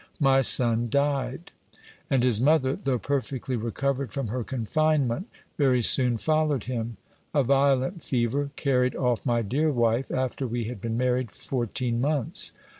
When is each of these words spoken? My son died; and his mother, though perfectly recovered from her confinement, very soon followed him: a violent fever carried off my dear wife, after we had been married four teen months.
My 0.19 0.41
son 0.41 0.89
died; 0.89 1.51
and 2.09 2.23
his 2.23 2.41
mother, 2.41 2.75
though 2.75 2.97
perfectly 2.97 3.55
recovered 3.55 4.11
from 4.11 4.29
her 4.29 4.43
confinement, 4.43 5.27
very 5.59 5.83
soon 5.83 6.17
followed 6.17 6.63
him: 6.63 6.97
a 7.35 7.43
violent 7.43 8.01
fever 8.03 8.49
carried 8.55 8.95
off 8.95 9.27
my 9.27 9.43
dear 9.43 9.71
wife, 9.71 10.09
after 10.09 10.47
we 10.47 10.63
had 10.63 10.81
been 10.81 10.97
married 10.97 11.29
four 11.29 11.67
teen 11.67 12.01
months. 12.01 12.51